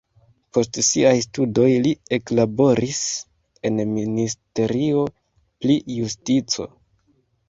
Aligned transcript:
Post 0.57 0.77
siaj 0.85 1.09
studoj 1.25 1.65
li 1.83 1.91
eklaboris 2.17 3.01
en 3.69 3.77
ministerio 3.89 5.05
pri 5.11 5.77
justico. 5.97 6.67